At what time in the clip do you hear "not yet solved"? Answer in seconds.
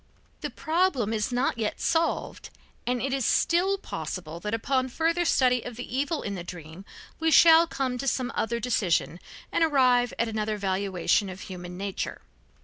1.31-2.49